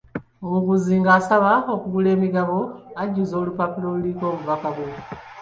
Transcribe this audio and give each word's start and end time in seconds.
Omuguzi 0.45 0.93
ng'asaba 1.01 1.51
okugula 1.73 2.09
emigabo, 2.15 2.59
ajjuza 3.01 3.35
olupapula 3.41 3.85
oluliko 3.93 4.23
obubaka 4.31 4.69
bwe. 4.75 4.89